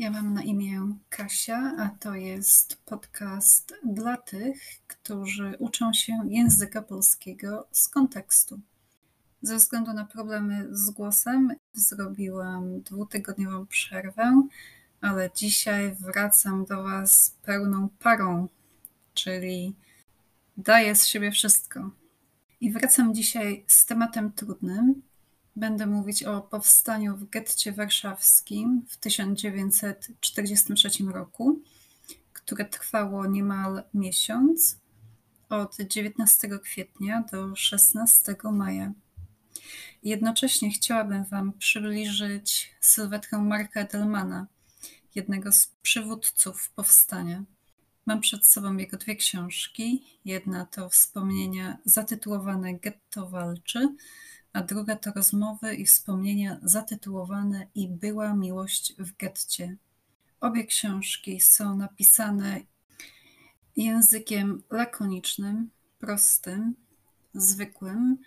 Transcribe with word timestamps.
Ja 0.00 0.10
mam 0.10 0.34
na 0.34 0.42
imię 0.42 0.94
Kasia, 1.08 1.74
a 1.78 1.88
to 1.88 2.14
jest 2.14 2.76
podcast 2.84 3.74
dla 3.84 4.16
tych, 4.16 4.62
którzy 4.86 5.56
uczą 5.58 5.92
się 5.92 6.20
języka 6.28 6.82
polskiego 6.82 7.68
z 7.72 7.88
kontekstu. 7.88 8.60
Ze 9.42 9.56
względu 9.56 9.92
na 9.92 10.04
problemy 10.04 10.68
z 10.70 10.90
głosem 10.90 11.54
zrobiłam 11.72 12.80
dwutygodniową 12.80 13.66
przerwę, 13.66 14.42
ale 15.00 15.30
dzisiaj 15.34 15.94
wracam 15.94 16.64
do 16.64 16.82
Was 16.82 17.36
pełną 17.42 17.88
parą, 17.98 18.48
czyli 19.14 19.74
daję 20.56 20.96
z 20.96 21.06
siebie 21.06 21.30
wszystko. 21.30 21.90
I 22.60 22.72
wracam 22.72 23.14
dzisiaj 23.14 23.64
z 23.66 23.86
tematem 23.86 24.32
trudnym, 24.32 25.02
Będę 25.56 25.86
mówić 25.86 26.22
o 26.22 26.40
powstaniu 26.40 27.16
w 27.16 27.30
getcie 27.30 27.72
warszawskim 27.72 28.86
w 28.88 28.96
1943 28.96 30.90
roku, 31.12 31.60
które 32.32 32.64
trwało 32.64 33.26
niemal 33.26 33.82
miesiąc 33.94 34.78
od 35.48 35.76
19 35.76 36.48
kwietnia 36.62 37.24
do 37.32 37.56
16 37.56 38.36
maja. 38.52 38.92
Jednocześnie 40.02 40.70
chciałabym 40.70 41.24
Wam 41.24 41.52
przybliżyć 41.52 42.74
sylwetkę 42.80 43.38
Marka 43.38 43.80
Edelmana, 43.80 44.46
jednego 45.14 45.52
z 45.52 45.66
przywódców 45.82 46.70
powstania. 46.70 47.44
Mam 48.06 48.20
przed 48.20 48.46
sobą 48.46 48.76
jego 48.76 48.96
dwie 48.96 49.16
książki. 49.16 50.04
Jedna 50.24 50.66
to 50.66 50.88
wspomnienia 50.88 51.78
zatytułowane 51.84 52.74
Getto 52.74 53.28
walczy, 53.28 53.88
a 54.52 54.62
druga 54.62 54.96
to 54.96 55.12
rozmowy 55.12 55.74
i 55.74 55.86
wspomnienia 55.86 56.60
zatytułowane 56.62 57.66
I 57.74 57.88
była 57.88 58.34
miłość 58.34 58.94
w 58.98 59.16
getcie. 59.16 59.76
Obie 60.40 60.64
książki 60.64 61.40
są 61.40 61.76
napisane 61.76 62.60
językiem 63.76 64.62
lakonicznym, 64.70 65.70
prostym, 65.98 66.74
zwykłym, 67.34 68.18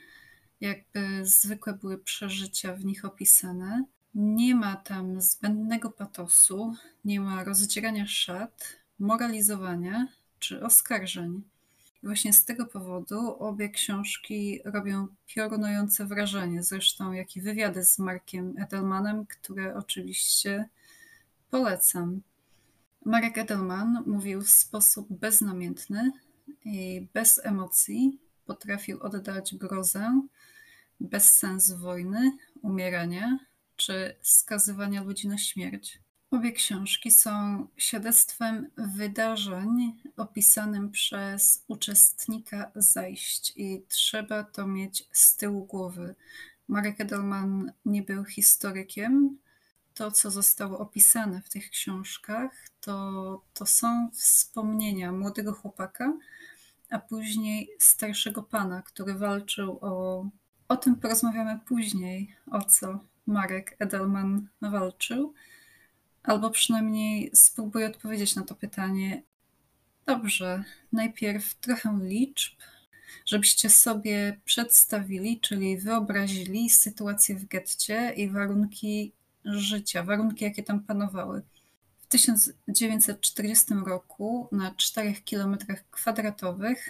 jakby 0.62 1.26
zwykłe 1.26 1.74
były 1.74 1.98
przeżycia 1.98 2.74
w 2.74 2.86
nich 2.86 3.06
opisane. 3.06 3.86
Nie 4.16 4.56
ma 4.56 4.76
tam 4.76 5.22
zbędnego 5.22 5.92
patosu, 5.92 6.76
nie 7.06 7.20
ma 7.20 7.44
rozdzierania 7.44 8.08
szat, 8.08 8.78
moralizowania 9.00 10.08
czy 10.40 10.64
oskarżeń. 10.66 11.53
I 12.04 12.06
właśnie 12.06 12.34
z 12.34 12.46
tego 12.46 12.66
powodu 12.66 13.36
obie 13.40 13.70
książki 13.70 14.60
robią 14.66 15.08
piorunujące 15.28 16.06
wrażenie, 16.06 16.64
zresztą 16.64 17.12
jak 17.12 17.36
i 17.36 17.42
wywiady 17.42 17.86
z 17.86 18.00
Markiem 18.00 18.54
Edelmanem, 18.58 19.26
które 19.26 19.76
oczywiście 19.76 20.70
polecam. 21.50 22.22
Marek 23.06 23.38
Edelman 23.38 24.04
mówił 24.06 24.42
w 24.42 24.50
sposób 24.50 25.08
beznamiętny 25.10 26.12
i 26.66 27.08
bez 27.14 27.46
emocji 27.46 28.20
potrafił 28.46 29.00
oddać 29.04 29.56
grozę, 29.56 30.22
bezsens 31.00 31.72
wojny, 31.72 32.32
umierania 32.62 33.40
czy 33.76 34.16
skazywania 34.22 35.04
ludzi 35.04 35.28
na 35.28 35.38
śmierć. 35.38 36.03
Obie 36.34 36.52
książki 36.52 37.12
są 37.12 37.68
świadectwem 37.78 38.70
wydarzeń 38.78 40.02
opisanym 40.18 40.92
przez 40.92 41.64
uczestnika 41.68 42.72
zajść 42.76 43.54
i 43.56 43.86
trzeba 43.88 44.44
to 44.44 44.68
mieć 44.68 45.10
z 45.12 45.38
tyłu 45.38 45.66
głowy. 45.66 46.16
Marek 46.68 47.02
Edelman 47.02 47.72
nie 47.86 48.02
był 48.04 48.26
historykiem. 48.26 49.38
To, 49.94 50.12
co 50.12 50.32
zostało 50.32 50.80
opisane 50.80 51.42
w 51.42 51.50
tych 51.50 51.70
książkach, 51.70 52.52
to, 52.82 53.42
to 53.54 53.66
są 53.66 54.10
wspomnienia 54.14 55.12
młodego 55.12 55.54
chłopaka, 55.54 56.14
a 56.90 57.00
później 57.00 57.70
starszego 57.80 58.44
pana, 58.44 58.82
który 58.82 59.14
walczył 59.14 59.78
o. 59.82 60.26
O 60.68 60.78
tym 60.78 60.96
porozmawiamy 60.96 61.60
później, 61.66 62.36
o 62.52 62.62
co 62.62 63.00
Marek 63.28 63.76
Edelman 63.80 64.48
walczył 64.62 65.34
albo 66.24 66.50
przynajmniej 66.50 67.32
spróbuję 67.34 67.88
odpowiedzieć 67.88 68.36
na 68.36 68.44
to 68.44 68.56
pytanie. 68.56 69.24
Dobrze, 70.06 70.64
najpierw 70.92 71.56
trochę 71.56 72.00
liczb, 72.02 72.54
żebyście 73.26 73.70
sobie 73.70 74.40
przedstawili, 74.46 75.40
czyli 75.40 75.78
wyobrazili 75.78 76.70
sytuację 76.70 77.36
w 77.36 77.46
getcie 77.46 78.14
i 78.16 78.30
warunki 78.30 79.12
życia, 79.46 80.04
warunki, 80.04 80.46
jakie 80.46 80.64
tam 80.64 80.80
panowały. 80.80 81.42
W 82.02 82.08
1940 82.08 83.74
roku 83.86 84.48
na 84.52 84.76
4 84.76 85.14
km 85.32 85.58
kwadratowych 85.92 86.90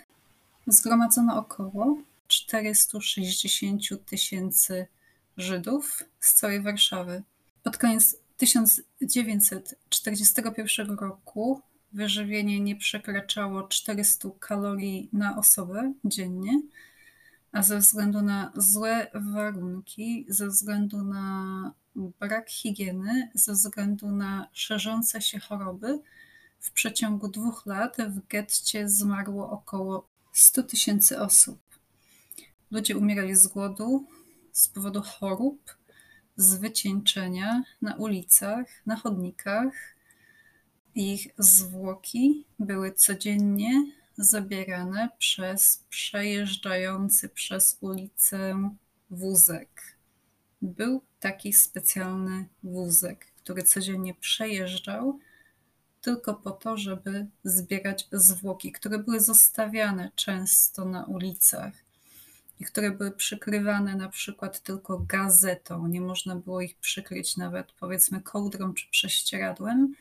zgromadzono 0.68 1.38
około 1.38 1.98
460 2.28 4.06
tysięcy 4.06 4.88
Żydów 5.38 6.04
z 6.20 6.34
całej 6.34 6.62
Warszawy. 6.62 7.24
Pod 7.64 7.78
koniec 7.78 8.16
1941 8.44 10.98
roku 10.98 11.62
wyżywienie 11.94 12.60
nie 12.60 12.76
przekraczało 12.76 13.68
400 13.68 14.30
kalorii 14.40 15.10
na 15.14 15.38
osobę 15.38 15.94
dziennie, 16.06 16.62
a 17.52 17.64
ze 17.64 17.80
względu 17.80 18.22
na 18.22 18.52
złe 18.56 19.08
warunki, 19.14 20.26
ze 20.30 20.48
względu 20.48 21.04
na 21.04 21.74
brak 21.96 22.50
higieny, 22.50 23.32
ze 23.34 23.54
względu 23.54 24.12
na 24.12 24.48
szerzące 24.54 25.22
się 25.22 25.40
choroby, 25.40 26.00
w 26.60 26.72
przeciągu 26.72 27.28
dwóch 27.28 27.66
lat 27.66 27.98
w 27.98 28.28
getcie 28.28 28.90
zmarło 28.90 29.50
około 29.50 30.08
100 30.34 30.64
tysięcy 30.64 31.20
osób. 31.20 31.60
Ludzie 32.72 32.98
umierali 32.98 33.36
z 33.36 33.48
głodu, 33.48 34.06
z 34.52 34.68
powodu 34.68 35.02
chorób, 35.02 35.76
z 36.38 36.56
wycieńczenia 36.56 37.64
na 37.82 37.96
ulicach, 37.96 38.66
na 38.86 38.96
chodnikach. 38.96 39.74
Ich 40.96 41.28
zwłoki 41.38 42.46
były 42.60 42.94
codziennie 42.94 43.86
zabierane 44.18 45.10
przez 45.18 45.84
przejeżdżający 45.90 47.30
przez 47.30 47.78
ulicę 47.82 48.70
wózek. 49.10 49.98
Był 50.62 51.02
taki 51.20 51.54
specjalny 51.54 52.46
wózek, 52.64 53.26
który 53.44 53.64
codziennie 53.64 54.14
przejeżdżał 54.14 55.20
tylko 56.02 56.34
po 56.34 56.52
to, 56.52 56.78
żeby 56.78 57.28
zbierać 57.44 58.08
zwłoki, 58.12 58.72
które 58.72 59.00
były 59.00 59.20
zostawiane 59.20 60.12
często 60.16 60.86
na 60.86 61.06
ulicach 61.06 61.74
i 62.64 62.66
które 62.66 62.92
były 62.92 63.12
przykrywane 63.12 63.96
na 63.96 64.10
przykład 64.10 64.60
tylko 64.60 65.00
gazetą. 65.00 65.88
Nie 65.88 66.02
można 66.02 66.36
było 66.36 66.62
ich 66.62 66.78
przykryć 66.78 67.38
nawet 67.38 67.72
powiedzmy 67.72 68.22
kołdrą 68.22 68.74
czy 68.74 68.90
prześcieradłem, 68.90 69.94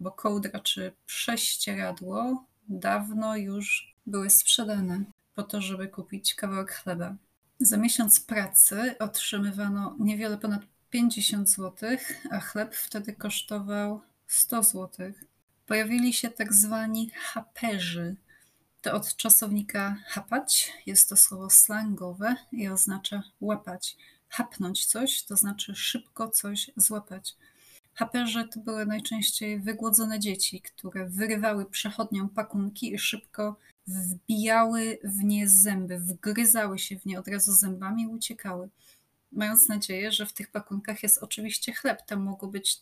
bo 0.00 0.12
kołdra 0.12 0.60
czy 0.60 0.92
prześcieradło 1.06 2.44
dawno 2.68 3.36
już 3.36 3.94
były 4.06 4.30
sprzedane 4.30 5.04
po 5.34 5.42
to, 5.42 5.60
żeby 5.60 5.88
kupić 5.88 6.34
kawałek 6.34 6.72
chleba. 6.72 7.16
Za 7.60 7.76
miesiąc 7.76 8.20
pracy 8.20 8.98
otrzymywano 8.98 9.96
niewiele 9.98 10.38
ponad 10.38 10.62
50 10.90 11.50
zł, 11.50 11.98
a 12.30 12.40
chleb 12.40 12.74
wtedy 12.74 13.12
kosztował 13.12 14.00
100 14.26 14.62
zł. 14.62 15.12
Pojawili 15.66 16.12
się 16.12 16.30
tak 16.30 16.54
zwani 16.54 17.10
haperzy, 17.10 18.16
to 18.82 18.92
od 18.92 19.16
czasownika 19.16 19.96
hapać. 20.06 20.72
Jest 20.86 21.08
to 21.08 21.16
słowo 21.16 21.50
slangowe 21.50 22.36
i 22.52 22.68
oznacza 22.68 23.22
łapać. 23.40 23.96
Hapnąć 24.28 24.86
coś 24.86 25.22
to 25.22 25.36
znaczy 25.36 25.74
szybko 25.74 26.30
coś 26.30 26.70
złapać. 26.76 27.36
Haperze 27.94 28.48
to 28.48 28.60
były 28.60 28.86
najczęściej 28.86 29.60
wygłodzone 29.60 30.20
dzieci, 30.20 30.60
które 30.60 31.08
wyrywały 31.08 31.70
przechodniom 31.70 32.28
pakunki 32.28 32.94
i 32.94 32.98
szybko 32.98 33.56
wbijały 33.86 34.98
w 35.04 35.24
nie 35.24 35.48
zęby, 35.48 35.98
wgryzały 35.98 36.78
się 36.78 36.98
w 36.98 37.06
nie 37.06 37.18
od 37.18 37.28
razu 37.28 37.52
zębami 37.52 38.02
i 38.02 38.06
uciekały. 38.06 38.68
Mając 39.32 39.68
nadzieję, 39.68 40.12
że 40.12 40.26
w 40.26 40.32
tych 40.32 40.50
pakunkach 40.50 41.02
jest 41.02 41.22
oczywiście 41.22 41.72
chleb, 41.72 42.06
tam 42.06 42.22
mogło 42.22 42.48
być 42.48 42.80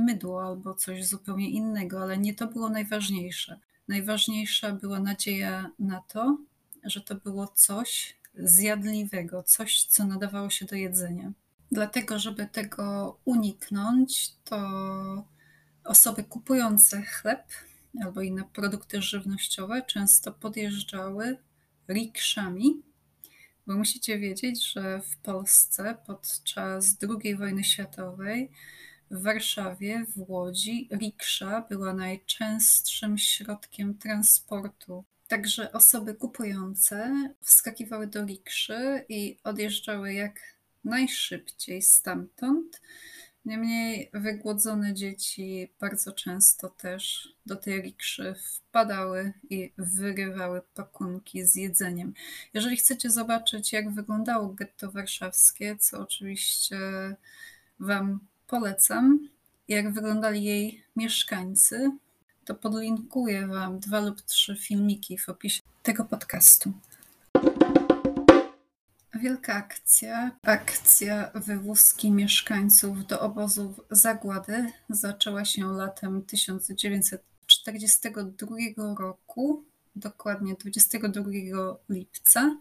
mydło 0.00 0.46
albo 0.46 0.74
coś 0.74 1.06
zupełnie 1.06 1.50
innego, 1.50 2.02
ale 2.02 2.18
nie 2.18 2.34
to 2.34 2.46
było 2.46 2.68
najważniejsze. 2.68 3.60
Najważniejsza 3.88 4.72
była 4.72 5.00
nadzieja 5.00 5.70
na 5.78 6.00
to, 6.00 6.38
że 6.84 7.00
to 7.00 7.14
było 7.14 7.46
coś 7.46 8.16
zjadliwego, 8.34 9.42
coś, 9.42 9.82
co 9.84 10.06
nadawało 10.06 10.50
się 10.50 10.66
do 10.66 10.76
jedzenia. 10.76 11.32
Dlatego, 11.72 12.18
żeby 12.18 12.46
tego 12.46 13.18
uniknąć, 13.24 14.32
to 14.44 14.58
osoby 15.84 16.24
kupujące 16.24 17.02
chleb 17.02 17.42
albo 18.04 18.20
inne 18.20 18.44
produkty 18.44 19.02
żywnościowe 19.02 19.82
często 19.82 20.32
podjeżdżały 20.32 21.38
rikszami, 21.88 22.82
bo 23.66 23.74
musicie 23.76 24.18
wiedzieć, 24.18 24.72
że 24.72 25.02
w 25.02 25.16
Polsce 25.16 25.96
podczas 26.06 26.96
II 27.24 27.36
wojny 27.36 27.64
światowej 27.64 28.50
W 29.10 29.22
Warszawie, 29.22 30.06
w 30.16 30.30
Łodzi, 30.30 30.88
riksza 30.92 31.60
była 31.68 31.94
najczęstszym 31.94 33.18
środkiem 33.18 33.98
transportu. 33.98 35.04
Także 35.28 35.72
osoby 35.72 36.14
kupujące 36.14 37.28
wskakiwały 37.40 38.06
do 38.06 38.24
rikszy 38.24 39.04
i 39.08 39.38
odjeżdżały 39.44 40.12
jak 40.12 40.40
najszybciej 40.84 41.82
stamtąd. 41.82 42.80
Niemniej 43.44 44.10
wygłodzone 44.14 44.94
dzieci 44.94 45.72
bardzo 45.80 46.12
często 46.12 46.68
też 46.68 47.28
do 47.46 47.56
tej 47.56 47.82
rikszy 47.82 48.34
wpadały 48.44 49.32
i 49.50 49.72
wyrywały 49.78 50.62
pakunki 50.74 51.44
z 51.44 51.54
jedzeniem. 51.54 52.14
Jeżeli 52.54 52.76
chcecie 52.76 53.10
zobaczyć, 53.10 53.72
jak 53.72 53.90
wyglądało 53.94 54.48
getto 54.48 54.90
warszawskie, 54.90 55.76
co 55.76 56.00
oczywiście 56.00 56.78
Wam 57.80 58.20
polecam, 58.46 59.28
jak 59.68 59.92
wyglądali 59.92 60.44
jej 60.44 60.84
mieszkańcy, 60.96 61.90
to 62.44 62.54
podlinkuję 62.54 63.46
Wam 63.46 63.80
dwa 63.80 64.00
lub 64.00 64.22
trzy 64.22 64.56
filmiki 64.56 65.18
w 65.18 65.28
opisie 65.28 65.62
tego 65.82 66.04
podcastu. 66.04 66.72
Wielka 69.14 69.54
akcja, 69.54 70.30
akcja 70.42 71.30
wywózki 71.34 72.10
mieszkańców 72.10 73.06
do 73.06 73.20
obozów 73.20 73.80
zagłady 73.90 74.72
zaczęła 74.90 75.44
się 75.44 75.72
latem 75.72 76.22
1942 76.22 78.56
roku, 78.98 79.64
dokładnie 79.96 80.54
22 80.54 81.22
lipca 81.88 82.56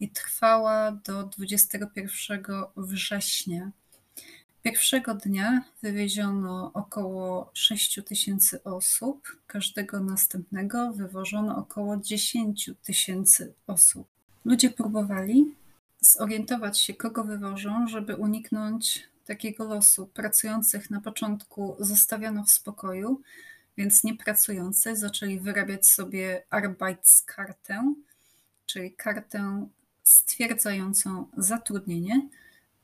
i 0.00 0.10
trwała 0.10 0.92
do 0.92 1.22
21 1.22 2.44
września. 2.76 3.70
Pierwszego 4.66 5.14
dnia 5.14 5.64
wywieziono 5.82 6.70
około 6.74 7.50
6 7.54 8.00
tysięcy 8.06 8.64
osób, 8.64 9.36
każdego 9.46 10.00
następnego 10.00 10.92
wywożono 10.92 11.56
około 11.56 11.96
10 11.96 12.70
tysięcy 12.82 13.54
osób. 13.66 14.08
Ludzie 14.44 14.70
próbowali 14.70 15.54
zorientować 16.00 16.80
się, 16.80 16.94
kogo 16.94 17.24
wywożą, 17.24 17.88
żeby 17.88 18.16
uniknąć 18.16 19.08
takiego 19.26 19.64
losu. 19.64 20.06
Pracujących 20.06 20.90
na 20.90 21.00
początku 21.00 21.76
zostawiano 21.78 22.44
w 22.44 22.50
spokoju, 22.50 23.20
więc 23.76 24.04
niepracujący 24.04 24.96
zaczęli 24.96 25.40
wyrabiać 25.40 25.88
sobie 25.88 26.42
Arbeitskartę, 26.50 27.94
czyli 28.66 28.92
kartę 28.92 29.66
stwierdzającą 30.04 31.26
zatrudnienie. 31.36 32.28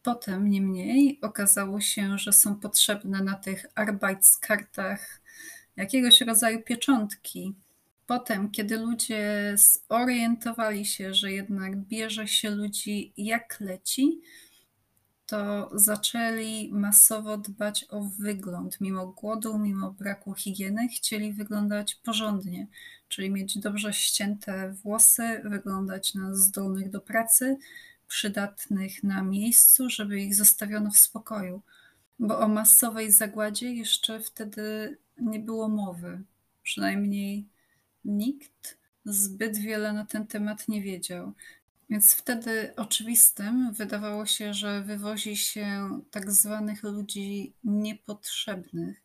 Potem 0.02 0.50
niemniej 0.50 1.18
okazało 1.22 1.80
się, 1.80 2.18
że 2.18 2.32
są 2.32 2.56
potrzebne 2.56 3.22
na 3.22 3.34
tych 3.34 3.66
Arbeitskartach 3.74 5.20
jakiegoś 5.76 6.20
rodzaju 6.20 6.62
pieczątki, 6.62 7.54
Potem, 8.06 8.50
kiedy 8.50 8.78
ludzie 8.78 9.54
zorientowali 9.90 10.86
się, 10.86 11.14
że 11.14 11.32
jednak 11.32 11.76
bierze 11.76 12.28
się 12.28 12.50
ludzi 12.50 13.12
jak 13.16 13.60
leci, 13.60 14.20
to 15.26 15.70
zaczęli 15.74 16.70
masowo 16.72 17.38
dbać 17.38 17.86
o 17.90 18.00
wygląd. 18.00 18.80
Mimo 18.80 19.06
głodu, 19.06 19.58
mimo 19.58 19.90
braku 19.90 20.34
higieny, 20.34 20.88
chcieli 20.88 21.32
wyglądać 21.32 21.94
porządnie, 21.94 22.66
czyli 23.08 23.30
mieć 23.30 23.58
dobrze 23.58 23.92
ścięte 23.92 24.72
włosy, 24.72 25.40
wyglądać 25.44 26.14
na 26.14 26.34
zdolnych 26.34 26.90
do 26.90 27.00
pracy, 27.00 27.56
przydatnych 28.12 29.02
na 29.02 29.22
miejscu, 29.22 29.90
żeby 29.90 30.20
ich 30.20 30.34
zostawiono 30.34 30.90
w 30.90 30.96
spokoju. 30.96 31.62
Bo 32.18 32.38
o 32.38 32.48
masowej 32.48 33.12
zagładzie 33.12 33.74
jeszcze 33.74 34.20
wtedy 34.20 34.96
nie 35.18 35.38
było 35.38 35.68
mowy, 35.68 36.22
przynajmniej 36.62 37.46
nikt 38.04 38.78
zbyt 39.04 39.58
wiele 39.58 39.92
na 39.92 40.06
ten 40.06 40.26
temat 40.26 40.68
nie 40.68 40.82
wiedział. 40.82 41.32
Więc 41.90 42.14
wtedy 42.14 42.72
oczywistym 42.76 43.72
wydawało 43.72 44.26
się, 44.26 44.54
że 44.54 44.82
wywozi 44.82 45.36
się 45.36 46.00
tak 46.10 46.30
zwanych 46.30 46.82
ludzi 46.82 47.54
niepotrzebnych. 47.64 49.02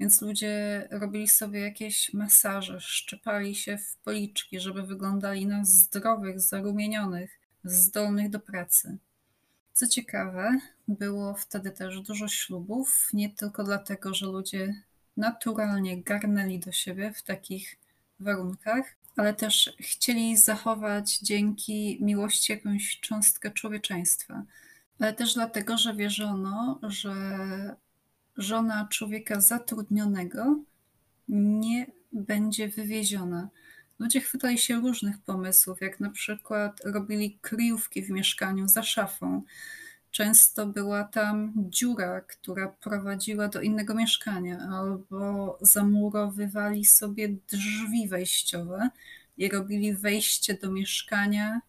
Więc 0.00 0.22
ludzie 0.22 0.88
robili 0.90 1.28
sobie 1.28 1.60
jakieś 1.60 2.14
masaże, 2.14 2.80
szczepali 2.80 3.54
się 3.54 3.78
w 3.78 3.96
policzki, 3.96 4.60
żeby 4.60 4.82
wyglądali 4.82 5.46
na 5.46 5.64
zdrowych, 5.64 6.40
zarumienionych, 6.40 7.41
zdolnych 7.64 8.30
do 8.30 8.40
pracy. 8.40 8.96
Co 9.72 9.86
ciekawe, 9.86 10.58
było 10.88 11.34
wtedy 11.34 11.70
też 11.70 12.00
dużo 12.00 12.28
ślubów, 12.28 13.08
nie 13.12 13.30
tylko 13.30 13.64
dlatego, 13.64 14.14
że 14.14 14.26
ludzie 14.26 14.82
naturalnie 15.16 16.02
garnęli 16.02 16.58
do 16.58 16.72
siebie 16.72 17.12
w 17.12 17.22
takich 17.22 17.76
warunkach, 18.20 18.84
ale 19.16 19.34
też 19.34 19.76
chcieli 19.80 20.36
zachować 20.36 21.18
dzięki 21.18 21.98
miłości 22.00 22.52
jakąś 22.52 23.00
cząstkę 23.00 23.50
człowieczeństwa. 23.50 24.44
Ale 25.00 25.12
też 25.12 25.34
dlatego, 25.34 25.78
że 25.78 25.94
wierzono, 25.94 26.78
że 26.82 27.14
żona 28.36 28.88
człowieka 28.90 29.40
zatrudnionego 29.40 30.58
nie 31.28 31.86
będzie 32.12 32.68
wywieziona. 32.68 33.48
Ludzie 33.98 34.20
chwytali 34.20 34.58
się 34.58 34.80
różnych 34.80 35.18
pomysłów, 35.18 35.80
jak 35.80 36.00
na 36.00 36.10
przykład 36.10 36.80
robili 36.84 37.38
kryjówki 37.40 38.02
w 38.02 38.10
mieszkaniu 38.10 38.68
za 38.68 38.82
szafą, 38.82 39.42
Często 40.12 40.66
była 40.66 41.04
tam 41.04 41.52
dziura, 41.56 42.20
która 42.20 42.68
prowadziła 42.68 43.48
do 43.48 43.60
innego 43.60 43.94
mieszkania, 43.94 44.58
albo 44.58 45.58
zamurowywali 45.60 46.84
sobie 46.84 47.28
drzwi 47.28 48.08
wejściowe 48.08 48.90
i 49.36 49.48
robili 49.48 49.94
wejście 49.94 50.54
do 50.54 50.70
mieszkania 50.70 51.60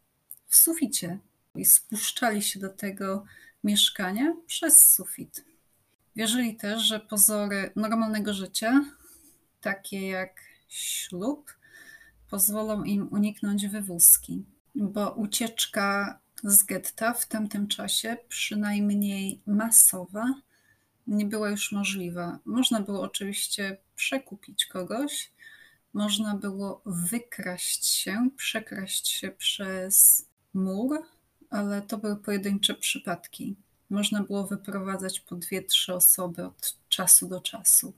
w 0.48 0.56
suficie 0.56 1.20
i 1.56 1.66
spuszczali 1.66 2.42
się 2.42 2.60
do 2.60 2.70
tego 2.70 3.26
mieszkania 3.64 4.34
przez 4.48 4.94
sufit. 4.94 5.46
Wierzyli 6.16 6.56
też, 6.56 6.82
że 6.82 7.00
pozory 7.00 7.72
normalnego 7.76 8.34
życia, 8.34 8.86
takie 9.62 10.08
jak 10.08 10.42
ślub, 10.70 11.54
pozwolą 12.34 12.84
im 12.84 13.08
uniknąć 13.12 13.68
wywózki, 13.68 14.44
bo 14.76 15.12
ucieczka 15.12 16.20
z 16.44 16.64
getta 16.64 17.14
w 17.14 17.26
tamtym 17.26 17.68
czasie, 17.68 18.18
przynajmniej 18.28 19.42
masowa, 19.46 20.34
nie 21.08 21.26
była 21.26 21.50
już 21.50 21.72
możliwa. 21.72 22.40
Można 22.46 22.80
było 22.80 23.02
oczywiście 23.02 23.78
przekupić 23.96 24.66
kogoś, 24.66 25.32
można 25.94 26.36
było 26.36 26.82
wykraść 26.86 27.86
się, 27.86 28.30
przekraść 28.38 29.08
się 29.08 29.32
przez 29.32 30.26
mur, 30.54 31.02
ale 31.50 31.82
to 31.82 31.98
były 31.98 32.16
pojedyncze 32.16 32.76
przypadki. 32.76 33.56
Można 33.90 34.24
było 34.24 34.48
wyprowadzać 34.48 35.20
po 35.20 35.36
dwie, 35.36 35.64
trzy 35.64 35.94
osoby 35.94 36.46
od 36.46 36.78
czasu 36.90 37.28
do 37.28 37.42
czasu 37.42 37.94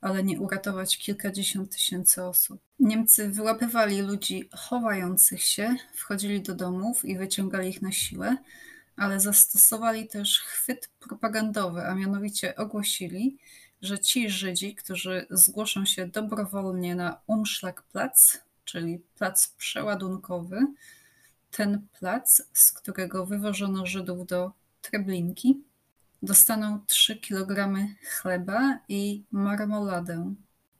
ale 0.00 0.24
nie 0.24 0.40
uratować 0.40 0.98
kilkadziesiąt 0.98 1.72
tysięcy 1.72 2.24
osób. 2.24 2.60
Niemcy 2.80 3.28
wyłapywali 3.28 4.02
ludzi 4.02 4.48
chowających 4.56 5.42
się, 5.42 5.76
wchodzili 5.94 6.42
do 6.42 6.54
domów 6.54 7.04
i 7.04 7.18
wyciągali 7.18 7.68
ich 7.68 7.82
na 7.82 7.92
siłę, 7.92 8.36
ale 8.96 9.20
zastosowali 9.20 10.08
też 10.08 10.40
chwyt 10.40 10.88
propagandowy, 11.00 11.86
a 11.86 11.94
mianowicie 11.94 12.56
ogłosili, 12.56 13.38
że 13.82 13.98
ci 13.98 14.30
Żydzi, 14.30 14.74
którzy 14.74 15.26
zgłoszą 15.30 15.84
się 15.84 16.06
dobrowolnie 16.06 16.94
na 16.94 17.20
Umschlagplatz, 17.26 18.40
czyli 18.64 18.98
plac 19.18 19.48
przeładunkowy, 19.48 20.66
ten 21.50 21.86
plac, 21.98 22.42
z 22.52 22.72
którego 22.72 23.26
wywożono 23.26 23.86
Żydów 23.86 24.26
do 24.26 24.52
Treblinki, 24.82 25.62
dostaną 26.22 26.80
3 26.86 27.16
kg 27.16 27.78
chleba 28.02 28.78
i 28.88 29.24
marmoladę. 29.30 30.34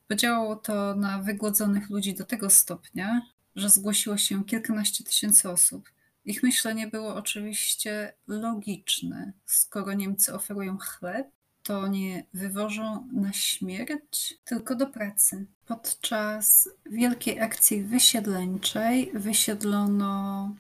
Podziałało 0.09 0.57
to 0.57 0.95
na 0.95 1.19
wygłodzonych 1.19 1.91
ludzi 1.91 2.15
do 2.15 2.25
tego 2.25 2.51
stopnia, 2.51 3.23
że 3.57 3.71
zgłosiło 3.71 4.17
się 4.17 4.45
kilkanaście 4.45 5.05
tysięcy 5.05 5.51
osób. 5.51 5.91
Ich 6.25 6.43
myślenie 6.43 6.87
było 6.87 7.15
oczywiście 7.15 8.13
logiczne. 8.27 9.33
Skoro 9.47 9.93
Niemcy 9.93 10.35
oferują 10.35 10.79
chleb, 10.79 11.29
to 11.63 11.87
nie 11.87 12.25
wywożą 12.35 13.09
na 13.13 13.33
śmierć, 13.33 14.39
tylko 14.45 14.75
do 14.75 14.87
pracy. 14.87 15.47
Podczas 15.67 16.69
wielkiej 16.91 17.41
akcji 17.41 17.83
wysiedleńczej 17.83 19.11
wysiedlono 19.15 20.55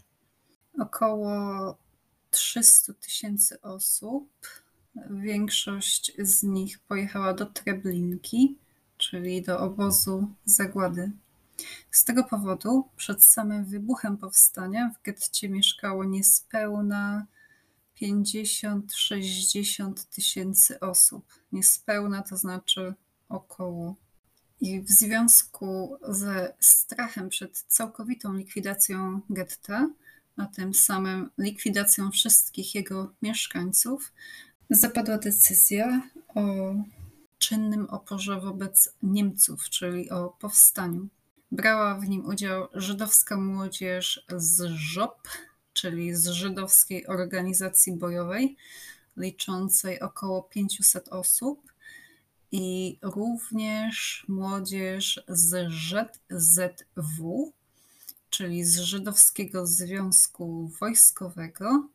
około 0.78 1.76
300 2.30 2.92
tysięcy 2.94 3.60
osób 3.60 4.28
Większość 5.10 6.12
z 6.18 6.42
nich 6.42 6.78
pojechała 6.78 7.34
do 7.34 7.46
Treblinki, 7.46 8.56
czyli 8.96 9.42
do 9.42 9.60
obozu 9.60 10.28
zagłady. 10.44 11.10
Z 11.90 12.04
tego 12.04 12.24
powodu 12.24 12.88
przed 12.96 13.24
samym 13.24 13.64
wybuchem 13.64 14.16
powstania 14.16 14.90
w 14.90 15.02
getcie 15.02 15.48
mieszkało 15.48 16.04
niespełna 16.04 17.26
50-60 18.02 19.92
tysięcy 20.10 20.80
osób. 20.80 21.24
Niespełna 21.52 22.22
to 22.22 22.36
znaczy 22.36 22.94
około. 23.28 23.96
I 24.60 24.80
w 24.80 24.88
związku 24.88 25.98
ze 26.08 26.54
strachem 26.60 27.28
przed 27.28 27.58
całkowitą 27.58 28.34
likwidacją 28.34 29.20
getta, 29.30 29.90
a 30.36 30.46
tym 30.46 30.74
samym 30.74 31.30
likwidacją 31.38 32.10
wszystkich 32.10 32.74
jego 32.74 33.12
mieszkańców, 33.22 34.12
zapadła 34.70 35.18
decyzja 35.18 36.02
o 36.34 36.74
czynnym 37.38 37.86
oporze 37.90 38.40
wobec 38.40 38.92
Niemców, 39.02 39.68
czyli 39.70 40.10
o 40.10 40.28
powstaniu. 40.28 41.08
Brała 41.52 41.94
w 41.94 42.08
nim 42.08 42.26
udział 42.26 42.68
żydowska 42.74 43.36
młodzież 43.36 44.24
z 44.36 44.78
ŻOP, 44.94 45.28
czyli 45.72 46.14
z 46.16 46.26
żydowskiej 46.26 47.06
organizacji 47.06 47.92
bojowej, 47.92 48.56
liczącej 49.16 50.00
około 50.00 50.42
500 50.42 51.08
osób, 51.08 51.68
i 52.52 52.98
również 53.02 54.24
młodzież 54.28 55.24
z 55.28 55.72
ŻZW, 55.72 57.52
czyli 58.30 58.64
z 58.64 58.78
Żydowskiego 58.78 59.66
Związku 59.66 60.68
Wojskowego. 60.80 61.88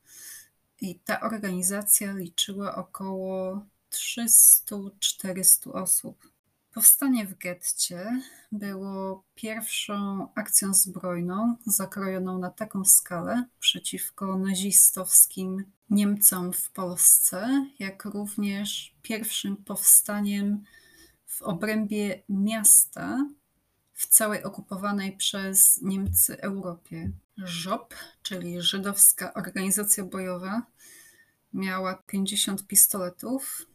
I 0.83 0.99
ta 0.99 1.21
organizacja 1.21 2.13
liczyła 2.13 2.75
około 2.75 3.65
300-400 3.91 5.71
osób. 5.71 6.27
Powstanie 6.73 7.25
w 7.25 7.37
getcie 7.37 8.21
było 8.51 9.23
pierwszą 9.35 10.27
akcją 10.35 10.73
zbrojną 10.73 11.55
zakrojoną 11.65 12.39
na 12.39 12.49
taką 12.49 12.85
skalę 12.85 13.45
przeciwko 13.59 14.37
nazistowskim 14.37 15.63
Niemcom 15.89 16.53
w 16.53 16.69
Polsce, 16.69 17.67
jak 17.79 18.05
również 18.05 18.95
pierwszym 19.01 19.57
powstaniem 19.57 20.63
w 21.25 21.41
obrębie 21.41 22.23
miasta 22.29 23.27
w 23.93 24.07
całej 24.07 24.43
okupowanej 24.43 25.17
przez 25.17 25.81
Niemcy 25.81 26.41
Europie. 26.41 27.11
ŻOP, 27.45 27.93
czyli 28.23 28.61
Żydowska 28.61 29.33
Organizacja 29.33 30.03
Bojowa, 30.03 30.72
miała 31.53 31.95
50 32.07 32.67
pistoletów, 32.67 33.65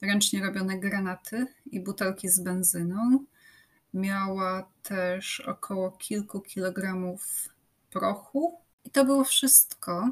ręcznie 0.00 0.42
robione 0.42 0.78
granaty 0.78 1.46
i 1.66 1.80
butelki 1.80 2.28
z 2.28 2.40
benzyną. 2.40 3.24
Miała 3.94 4.68
też 4.82 5.40
około 5.40 5.90
kilku 5.90 6.40
kilogramów 6.40 7.48
prochu. 7.90 8.60
I 8.84 8.90
to 8.90 9.04
było 9.04 9.24
wszystko, 9.24 10.10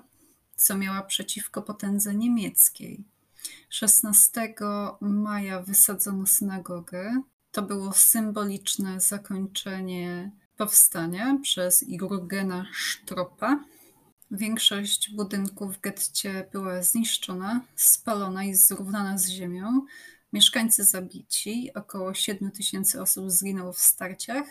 co 0.56 0.76
miała 0.76 1.02
przeciwko 1.02 1.62
potędze 1.62 2.14
niemieckiej. 2.14 3.04
16 3.70 4.54
maja 5.00 5.62
wysadzono 5.62 6.26
synagogę. 6.26 7.22
To 7.52 7.62
było 7.62 7.92
symboliczne 7.92 9.00
zakończenie 9.00 10.30
powstania 10.56 11.38
przez 11.42 11.84
Jurgena 11.88 12.66
Stropa. 12.74 13.64
Większość 14.34 15.10
budynków 15.10 15.76
w 15.76 15.80
getcie 15.80 16.48
była 16.52 16.82
zniszczona, 16.82 17.60
spalona 17.76 18.44
i 18.44 18.54
zrównana 18.54 19.18
z 19.18 19.28
ziemią. 19.28 19.86
Mieszkańcy 20.32 20.84
zabici, 20.84 21.70
około 21.74 22.14
7 22.14 22.50
tysięcy 22.50 23.02
osób 23.02 23.30
zginęło 23.30 23.72
w 23.72 23.78
starciach, 23.78 24.46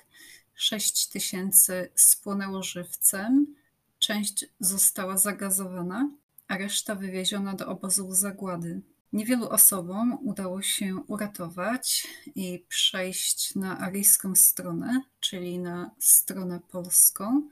6 0.55 1.07
tysięcy 1.07 1.89
spłonęło 1.95 2.63
żywcem, 2.63 3.55
część 3.99 4.45
została 4.59 5.17
zagazowana, 5.17 6.09
a 6.47 6.57
reszta 6.57 6.95
wywieziona 6.95 7.53
do 7.53 7.67
obozów 7.67 8.17
zagłady. 8.17 8.81
Niewielu 9.13 9.49
osobom 9.49 10.17
udało 10.21 10.61
się 10.61 10.95
uratować 11.07 12.07
i 12.35 12.65
przejść 12.69 13.55
na 13.55 13.79
aryjską 13.79 14.35
stronę, 14.35 15.01
czyli 15.19 15.59
na 15.59 15.91
stronę 15.99 16.59
polską 16.71 17.49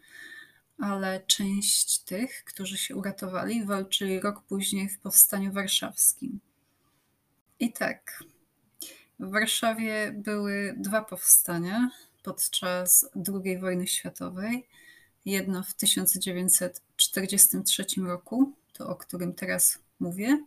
ale 0.82 1.22
część 1.28 2.00
tych, 2.00 2.44
którzy 2.44 2.78
się 2.78 2.96
uratowali, 2.96 3.66
walczyli 3.66 4.20
rok 4.20 4.42
później 4.42 4.90
w 4.90 5.00
Powstaniu 5.00 5.52
Warszawskim. 5.52 6.40
I 7.60 7.74
tak, 7.74 8.24
w 9.20 9.32
Warszawie 9.32 10.12
były 10.16 10.76
dwa 10.78 11.02
powstania 11.02 11.92
podczas 12.24 13.10
II 13.34 13.60
wojny 13.60 13.88
światowej. 13.88 14.68
Jedno 15.26 15.64
w 15.64 15.74
1943 15.74 17.86
roku, 17.98 18.54
to 18.74 18.90
o 18.90 18.96
którym 18.96 19.34
teraz 19.34 19.80
mówię, 20.00 20.46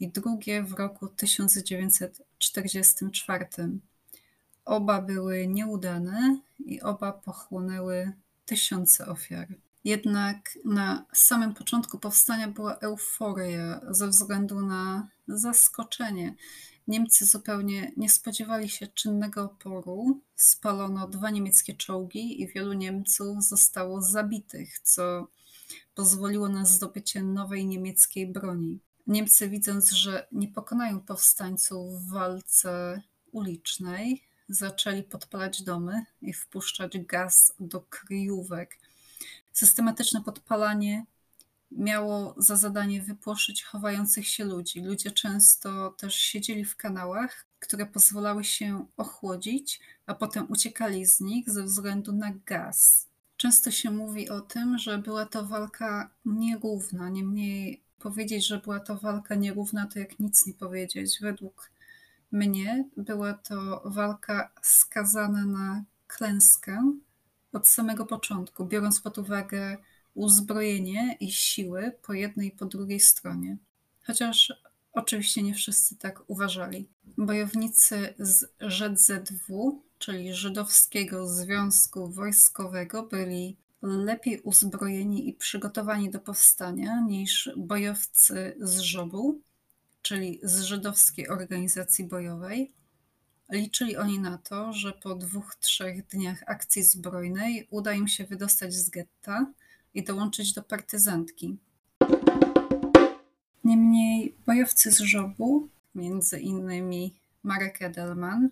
i 0.00 0.08
drugie 0.08 0.62
w 0.62 0.72
roku 0.72 1.08
1944. 1.08 3.46
Oba 4.64 5.02
były 5.02 5.46
nieudane 5.46 6.38
i 6.58 6.80
oba 6.80 7.12
pochłonęły 7.12 8.12
tysiące 8.46 9.06
ofiar. 9.06 9.48
Jednak 9.84 10.58
na 10.64 11.06
samym 11.12 11.54
początku 11.54 11.98
powstania 11.98 12.48
była 12.48 12.74
euforia 12.78 13.80
ze 13.90 14.08
względu 14.08 14.60
na 14.60 15.08
zaskoczenie. 15.28 16.34
Niemcy 16.88 17.26
zupełnie 17.26 17.92
nie 17.96 18.10
spodziewali 18.10 18.68
się 18.68 18.86
czynnego 18.86 19.42
oporu. 19.42 20.20
Spalono 20.36 21.08
dwa 21.08 21.30
niemieckie 21.30 21.74
czołgi 21.74 22.42
i 22.42 22.48
wielu 22.48 22.72
Niemców 22.72 23.44
zostało 23.44 24.02
zabitych, 24.02 24.78
co 24.78 25.28
pozwoliło 25.94 26.48
na 26.48 26.64
zdobycie 26.64 27.22
nowej 27.22 27.66
niemieckiej 27.66 28.26
broni. 28.26 28.80
Niemcy, 29.06 29.48
widząc, 29.48 29.90
że 29.90 30.26
nie 30.32 30.48
pokonają 30.48 31.00
powstańców 31.00 32.02
w 32.02 32.10
walce 32.10 33.02
ulicznej, 33.32 34.22
zaczęli 34.48 35.02
podpalać 35.02 35.62
domy 35.62 36.04
i 36.22 36.32
wpuszczać 36.32 36.98
gaz 36.98 37.54
do 37.60 37.80
kryjówek. 37.80 38.78
Systematyczne 39.54 40.22
podpalanie 40.22 41.06
miało 41.70 42.34
za 42.38 42.56
zadanie 42.56 43.02
wypłoszyć 43.02 43.64
chowających 43.64 44.28
się 44.28 44.44
ludzi. 44.44 44.80
Ludzie 44.80 45.10
często 45.10 45.90
też 45.90 46.14
siedzieli 46.14 46.64
w 46.64 46.76
kanałach, 46.76 47.46
które 47.58 47.86
pozwalały 47.86 48.44
się 48.44 48.86
ochłodzić, 48.96 49.80
a 50.06 50.14
potem 50.14 50.46
uciekali 50.50 51.06
z 51.06 51.20
nich 51.20 51.50
ze 51.50 51.62
względu 51.62 52.12
na 52.12 52.32
gaz. 52.46 53.08
Często 53.36 53.70
się 53.70 53.90
mówi 53.90 54.28
o 54.28 54.40
tym, 54.40 54.78
że 54.78 54.98
była 54.98 55.26
to 55.26 55.44
walka 55.46 56.10
nierówna. 56.24 57.08
Niemniej 57.08 57.82
powiedzieć, 57.98 58.46
że 58.46 58.58
była 58.58 58.80
to 58.80 58.96
walka 58.96 59.34
nierówna, 59.34 59.86
to 59.86 59.98
jak 59.98 60.18
nic 60.18 60.46
nie 60.46 60.54
powiedzieć. 60.54 61.18
Według 61.20 61.70
mnie 62.32 62.88
była 62.96 63.34
to 63.34 63.82
walka 63.84 64.50
skazana 64.62 65.46
na 65.46 65.84
klęskę 66.06 66.92
od 67.54 67.68
samego 67.68 68.06
początku, 68.06 68.64
biorąc 68.64 69.00
pod 69.00 69.18
uwagę 69.18 69.76
uzbrojenie 70.14 71.16
i 71.20 71.32
siły 71.32 71.92
po 72.02 72.12
jednej 72.12 72.48
i 72.48 72.52
po 72.52 72.66
drugiej 72.66 73.00
stronie. 73.00 73.56
Chociaż 74.06 74.52
oczywiście 74.92 75.42
nie 75.42 75.54
wszyscy 75.54 75.96
tak 75.96 76.22
uważali. 76.26 76.88
Bojownicy 77.18 78.14
z 78.18 78.44
ŻZW, 78.60 79.82
czyli 79.98 80.34
Żydowskiego 80.34 81.28
Związku 81.28 82.08
Wojskowego, 82.08 83.02
byli 83.02 83.56
lepiej 83.82 84.40
uzbrojeni 84.40 85.28
i 85.28 85.32
przygotowani 85.32 86.10
do 86.10 86.20
powstania 86.20 87.00
niż 87.00 87.50
bojowcy 87.56 88.56
z 88.60 88.78
Żobu, 88.78 89.40
czyli 90.02 90.40
z 90.42 90.60
żydowskiej 90.60 91.28
organizacji 91.28 92.04
bojowej. 92.04 92.72
Liczyli 93.50 93.96
oni 93.96 94.18
na 94.18 94.38
to, 94.38 94.72
że 94.72 94.92
po 94.92 95.14
dwóch, 95.14 95.54
trzech 95.54 96.06
dniach 96.06 96.42
akcji 96.46 96.82
zbrojnej 96.82 97.66
uda 97.70 97.92
im 97.92 98.08
się 98.08 98.24
wydostać 98.24 98.74
z 98.74 98.90
getta 98.90 99.46
i 99.94 100.04
dołączyć 100.04 100.52
do 100.52 100.62
partyzantki. 100.62 101.56
Niemniej 103.64 104.34
bojowcy 104.46 104.92
z 104.92 104.98
Żobu, 104.98 105.68
między 105.94 106.40
innymi 106.40 107.14
Marek 107.42 107.82
Edelman, 107.82 108.50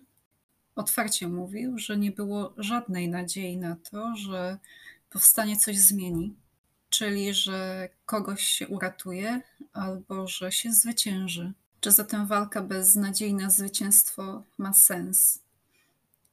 otwarcie 0.75 1.27
mówił, 1.27 1.77
że 1.77 1.97
nie 1.97 2.11
było 2.11 2.53
żadnej 2.57 3.09
nadziei 3.09 3.57
na 3.57 3.75
to, 3.75 4.15
że 4.15 4.57
powstanie 5.09 5.57
coś 5.57 5.77
zmieni, 5.77 6.35
czyli 6.89 7.33
że 7.33 7.89
kogoś 8.05 8.43
się 8.43 8.67
uratuje 8.67 9.41
albo 9.73 10.27
że 10.27 10.51
się 10.51 10.73
zwycięży. 10.73 11.53
Czy 11.83 11.91
zatem 11.91 12.27
walka 12.27 12.61
bez 12.61 12.95
nadziei 12.95 13.33
na 13.33 13.49
zwycięstwo 13.49 14.43
ma 14.57 14.73
sens? 14.73 15.39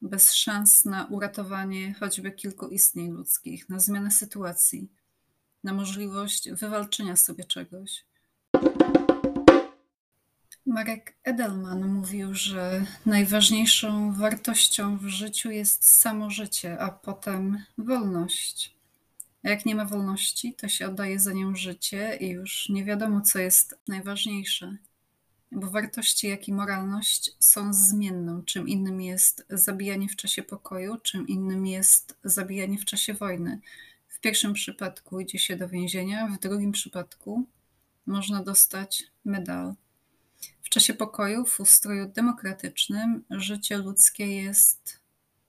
Bez 0.02 0.35
szans 0.35 0.85
na 0.85 1.07
uratowanie 1.07 1.95
choćby 1.95 2.33
kilku 2.33 2.69
istnień 2.69 3.11
ludzkich, 3.11 3.69
na 3.69 3.78
zmianę 3.78 4.11
sytuacji, 4.11 4.88
na 5.64 5.73
możliwość 5.73 6.50
wywalczenia 6.50 7.16
sobie 7.16 7.45
czegoś. 7.45 8.04
Marek 10.66 11.14
Edelman 11.25 11.88
mówił, 11.88 12.35
że 12.35 12.87
najważniejszą 13.07 14.12
wartością 14.12 14.99
w 14.99 15.09
życiu 15.09 15.50
jest 15.50 15.85
samo 15.85 16.30
życie, 16.30 16.80
a 16.80 16.90
potem 16.90 17.64
wolność. 17.78 18.75
A 19.45 19.49
jak 19.49 19.66
nie 19.66 19.75
ma 19.75 19.85
wolności, 19.85 20.54
to 20.54 20.69
się 20.69 20.87
oddaje 20.87 21.21
za 21.21 21.33
nią 21.33 21.57
życie 21.57 22.16
i 22.21 22.28
już 22.28 22.69
nie 22.69 22.85
wiadomo, 22.85 23.21
co 23.21 23.38
jest 23.38 23.78
najważniejsze. 23.88 24.76
Bo 25.52 25.71
wartości, 25.71 26.28
jak 26.28 26.49
i 26.49 26.52
moralność 26.52 27.37
są 27.40 27.75
zmienną. 27.75 28.42
Czym 28.45 28.69
innym 28.69 29.00
jest 29.00 29.47
zabijanie 29.50 30.09
w 30.09 30.16
czasie 30.16 30.42
pokoju, 30.42 30.97
czym 31.02 31.28
innym 31.28 31.66
jest 31.66 32.19
zabijanie 32.25 32.78
w 32.78 32.85
czasie 32.85 33.14
wojny. 33.14 33.61
W 34.09 34.21
pierwszym 34.21 34.52
przypadku 34.52 35.21
idzie 35.21 35.38
się 35.38 35.57
do 35.57 35.69
więzienia, 35.69 36.26
w 36.28 36.38
drugim 36.40 36.73
przypadku 36.73 37.47
można 38.07 38.42
dostać 38.42 39.04
medal. 39.25 39.75
W 40.62 40.69
czasie 40.69 40.95
pokoju 40.95 41.47
w 41.47 41.61
ustroju 41.61 42.09
demokratycznym 42.09 43.25
życie 43.30 43.78
ludzkie 43.78 44.42
jest 44.42 45.00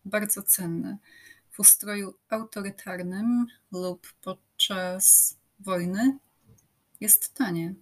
bardzo 0.06 0.44
cenne. 0.44 0.98
W 1.52 1.60
ustroju 1.60 2.14
autorytarnym 2.30 3.48
lub 3.72 4.14
podczas 4.22 5.38
wojny 5.60 6.18
jest 7.02 7.34
tanie. 7.34 7.74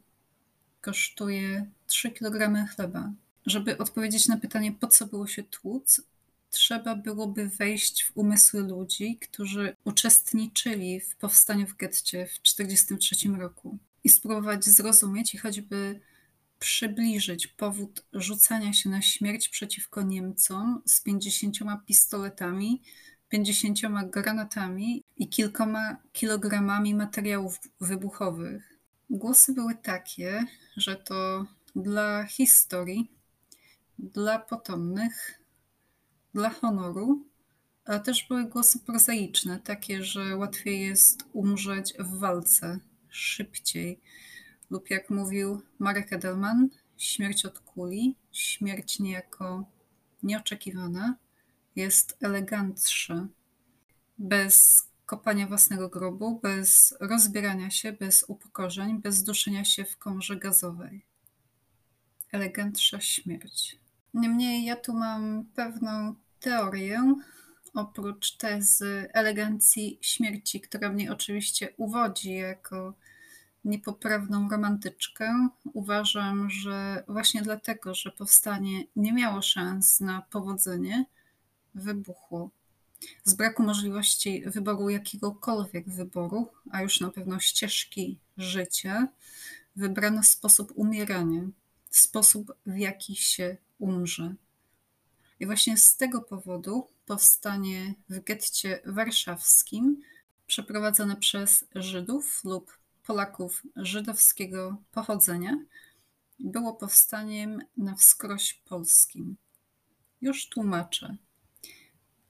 Kosztuje 0.81 1.65
3 1.87 2.11
kg 2.11 2.67
chleba. 2.75 3.11
Żeby 3.45 3.77
odpowiedzieć 3.77 4.27
na 4.27 4.37
pytanie, 4.37 4.71
po 4.71 4.87
co 4.87 5.05
było 5.05 5.27
się 5.27 5.43
tłuc, 5.43 6.01
trzeba 6.49 6.95
byłoby 6.95 7.49
wejść 7.49 8.03
w 8.03 8.17
umysły 8.17 8.61
ludzi, 8.61 9.17
którzy 9.21 9.75
uczestniczyli 9.83 10.99
w 10.99 11.15
powstaniu 11.15 11.67
w 11.67 11.75
getcie 11.75 12.25
w 12.25 12.39
1943 12.39 13.29
roku 13.29 13.77
i 14.03 14.09
spróbować 14.09 14.65
zrozumieć 14.65 15.35
i 15.35 15.37
choćby 15.37 15.99
przybliżyć 16.59 17.47
powód 17.47 18.05
rzucania 18.13 18.73
się 18.73 18.89
na 18.89 19.01
śmierć 19.01 19.49
przeciwko 19.49 20.01
Niemcom 20.01 20.81
z 20.85 21.01
50 21.01 21.57
pistoletami, 21.85 22.81
50 23.29 23.79
granatami 24.09 25.03
i 25.17 25.29
kilkoma 25.29 25.97
kilogramami 26.13 26.95
materiałów 26.95 27.59
wybuchowych. 27.81 28.78
Głosy 29.09 29.53
były 29.53 29.75
takie, 29.75 30.45
że 30.77 30.95
to 30.95 31.45
dla 31.75 32.23
historii, 32.23 33.11
dla 33.99 34.39
potomnych, 34.39 35.39
dla 36.33 36.49
honoru, 36.49 37.25
ale 37.85 37.99
też 37.99 38.27
były 38.27 38.45
głosy 38.45 38.79
prozaiczne, 38.79 39.59
takie, 39.59 40.03
że 40.03 40.37
łatwiej 40.37 40.81
jest 40.81 41.23
umrzeć 41.33 41.93
w 41.99 42.19
walce 42.19 42.79
szybciej. 43.09 43.99
Lub 44.69 44.89
jak 44.89 45.09
mówił 45.09 45.61
Marek 45.79 46.13
Edelman, 46.13 46.69
śmierć 46.97 47.45
od 47.45 47.59
kuli, 47.59 48.15
śmierć 48.31 48.99
niejako 48.99 49.65
nieoczekiwana, 50.23 51.15
jest 51.75 52.17
elegantsza. 52.21 53.27
Bez 54.17 54.88
kopania 55.09 55.47
własnego 55.47 55.89
grobu, 55.89 56.39
bez 56.39 56.95
rozbierania 56.99 57.69
się, 57.69 57.93
bez 57.93 58.25
upokorzeń, 58.27 59.01
bez 59.01 59.23
duszenia 59.23 59.65
się 59.65 59.85
w 59.85 59.97
komorze 59.97 60.37
gazowej. 60.37 61.05
Elegantsza 62.31 63.01
śmierć. 63.01 63.77
Niemniej 64.13 64.65
ja 64.65 64.75
tu 64.75 64.93
mam 64.93 65.45
pewną 65.55 66.15
teorię, 66.39 67.15
oprócz 67.73 68.37
tezy 68.37 69.09
elegancji 69.13 69.97
śmierci, 70.01 70.61
która 70.61 70.89
mnie 70.89 71.11
oczywiście 71.11 71.73
uwodzi 71.77 72.33
jako 72.33 72.93
niepoprawną 73.65 74.49
romantyczkę. 74.49 75.49
Uważam, 75.73 76.49
że 76.49 77.03
właśnie 77.07 77.41
dlatego, 77.41 77.95
że 77.95 78.11
powstanie 78.11 78.83
nie 78.95 79.13
miało 79.13 79.41
szans 79.41 79.99
na 79.99 80.21
powodzenie, 80.21 81.05
wybuchło. 81.75 82.58
Z 83.23 83.33
braku 83.33 83.63
możliwości 83.63 84.43
wyboru 84.45 84.89
jakiegokolwiek 84.89 85.89
wyboru, 85.89 86.47
a 86.71 86.81
już 86.81 86.99
na 86.99 87.09
pewno 87.09 87.39
ścieżki 87.39 88.17
życia, 88.37 89.07
wybrano 89.75 90.23
sposób 90.23 90.71
umierania, 90.75 91.41
sposób 91.89 92.53
w 92.65 92.77
jaki 92.77 93.15
się 93.15 93.57
umrze. 93.79 94.35
I 95.39 95.45
właśnie 95.45 95.77
z 95.77 95.97
tego 95.97 96.21
powodu 96.21 96.87
powstanie 97.05 97.93
w 98.09 98.23
getcie 98.23 98.79
warszawskim 98.85 100.01
przeprowadzone 100.47 101.15
przez 101.15 101.65
Żydów 101.75 102.41
lub 102.43 102.77
Polaków 103.05 103.63
żydowskiego 103.75 104.77
pochodzenia 104.91 105.57
było 106.39 106.73
powstaniem 106.73 107.61
na 107.77 107.95
wskroś 107.95 108.53
polskim. 108.53 109.37
Już 110.21 110.49
tłumaczę. 110.49 111.17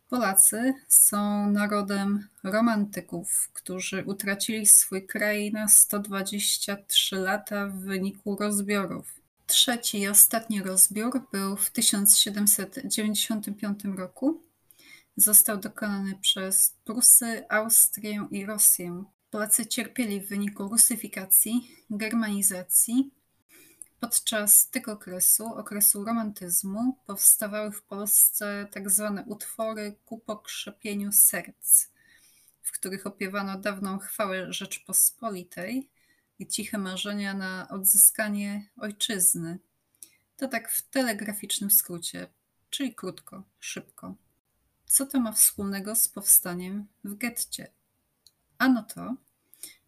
Polacy 0.10 0.74
są 0.88 1.52
narodem 1.52 2.28
romantyków, 2.43 3.50
którzy 3.54 4.04
utracili 4.04 4.65
swój 4.65 5.08
kraj 5.08 5.52
na 5.52 5.67
123 5.67 7.15
lata 7.15 7.67
w 7.67 7.80
wyniku 7.80 8.36
rozbiorów. 8.36 9.22
Trzeci 9.45 10.00
i 10.00 10.08
ostatni 10.08 10.63
rozbiór 10.63 11.28
był 11.32 11.56
w 11.56 11.72
1795 11.72 13.84
roku. 13.84 14.41
Został 15.17 15.58
dokonany 15.58 16.15
przez 16.22 16.76
Prusy, 16.86 17.43
Austrię 17.50 18.28
i 18.32 18.45
Rosję. 18.45 19.04
Polacy 19.32 19.65
cierpieli 19.65 20.22
w 20.22 20.30
wyniku 20.30 20.67
rusyfikacji, 20.67 21.72
germanizacji. 21.89 23.12
Podczas 23.99 24.69
tego 24.69 24.91
okresu, 24.91 25.45
okresu 25.45 26.05
romantyzmu, 26.05 26.97
powstawały 27.05 27.71
w 27.71 27.81
Polsce 27.81 28.67
tak 28.71 28.89
zwane 28.89 29.23
utwory 29.23 29.95
ku 30.05 30.19
pokrzepieniu 30.19 31.12
serc, 31.12 31.88
w 32.62 32.71
których 32.71 33.07
opiewano 33.07 33.57
dawną 33.57 33.99
chwałę 33.99 34.53
Rzeczpospolitej 34.53 35.89
i 36.39 36.47
ciche 36.47 36.77
marzenia 36.77 37.33
na 37.33 37.67
odzyskanie 37.69 38.69
ojczyzny. 38.77 39.59
To 40.38 40.47
tak 40.47 40.71
w 40.71 40.89
telegraficznym 40.89 41.71
skrócie, 41.71 42.27
czyli 42.69 42.95
krótko, 42.95 43.43
szybko. 43.59 44.15
Co 44.85 45.05
to 45.05 45.19
ma 45.19 45.31
wspólnego 45.31 45.95
z 45.95 46.07
powstaniem 46.07 46.88
w 47.03 47.15
getcie? 47.15 47.71
Ano 48.57 48.83
to, 48.83 49.15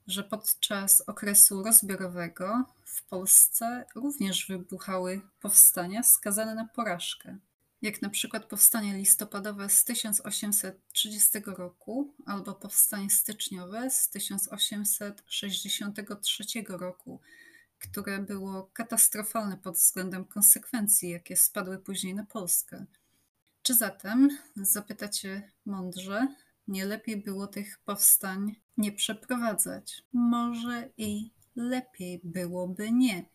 że 0.07 0.23
podczas 0.23 1.01
okresu 1.01 1.63
rozbiorowego 1.63 2.63
w 2.85 3.03
Polsce 3.03 3.85
również 3.95 4.47
wybuchały 4.47 5.21
powstania 5.39 6.03
skazane 6.03 6.55
na 6.55 6.65
porażkę, 6.65 7.37
jak 7.81 8.01
na 8.01 8.09
przykład 8.09 8.45
powstanie 8.45 8.97
listopadowe 8.97 9.69
z 9.69 9.83
1830 9.83 11.29
roku 11.45 12.13
albo 12.25 12.53
powstanie 12.53 13.09
styczniowe 13.09 13.89
z 13.89 14.09
1863 14.09 16.43
roku, 16.69 17.19
które 17.79 18.19
było 18.19 18.69
katastrofalne 18.73 19.57
pod 19.57 19.75
względem 19.75 20.25
konsekwencji, 20.25 21.09
jakie 21.09 21.37
spadły 21.37 21.77
później 21.77 22.15
na 22.15 22.25
Polskę. 22.25 22.85
Czy 23.63 23.73
zatem, 23.73 24.37
zapytacie 24.55 25.51
mądrze, 25.65 26.27
nie 26.67 26.85
lepiej 26.85 27.17
było 27.17 27.47
tych 27.47 27.79
powstań 27.79 28.55
nie 28.77 28.91
przeprowadzać? 28.91 30.03
Może 30.13 30.89
i 30.97 31.31
lepiej 31.55 32.21
byłoby 32.23 32.91
nie, 32.91 33.25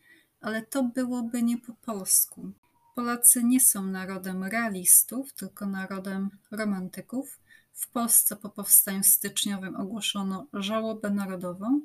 ale 0.41 0.63
to 0.63 0.83
byłoby 0.83 1.43
nie 1.43 1.59
po 1.59 1.73
polsku. 1.73 2.53
Polacy 2.95 3.45
nie 3.45 3.61
są 3.61 3.87
narodem 3.87 4.45
realistów, 4.45 5.33
tylko 5.33 5.67
narodem 5.67 6.31
romantyków. 6.51 7.41
W 7.73 7.89
Polsce 7.91 8.37
po 8.37 8.51
powstaniu 8.51 9.03
styczniowym 9.03 9.77
ogłoszono 9.77 10.47
żałobę 10.53 11.11
narodową. 11.11 11.81